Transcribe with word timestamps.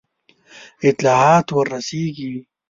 اطلاعات 0.89 1.47
ورسیږي. 1.55 2.33